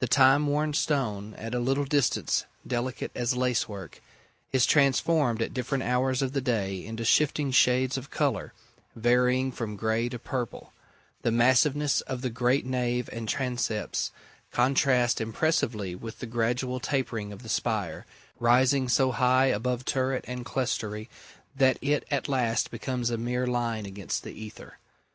[0.00, 4.02] The time worn stone, at a little distance delicate as lacework,
[4.52, 8.52] is transformed at different hours of the day into shifting shades of colour,
[8.94, 10.74] varying from grey to purple:
[11.22, 14.10] the massiveness of the great nave and transepts
[14.52, 18.04] contrasts impressively with the gradual tapering of the spire,
[18.38, 21.08] rising so high above turret and clerestory
[21.56, 24.76] that it at last becomes a mere line against the ether.